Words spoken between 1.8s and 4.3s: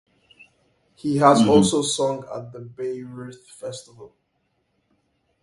sung at the Bayreuth Festival.